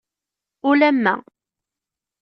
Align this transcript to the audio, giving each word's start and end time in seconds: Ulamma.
Ulamma. 0.69 1.13